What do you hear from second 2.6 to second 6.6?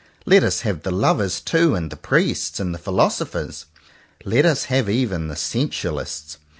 the philosopher's. Let us have even the sensualist's.